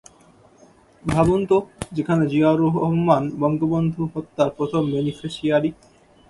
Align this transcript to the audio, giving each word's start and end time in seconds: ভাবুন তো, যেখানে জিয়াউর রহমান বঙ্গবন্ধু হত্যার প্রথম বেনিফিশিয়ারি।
ভাবুন 1.03 1.41
তো, 1.45 1.57
যেখানে 1.93 2.23
জিয়াউর 2.27 2.59
রহমান 2.77 3.23
বঙ্গবন্ধু 3.39 4.01
হত্যার 4.13 4.49
প্রথম 4.57 4.81
বেনিফিশিয়ারি। 4.91 5.71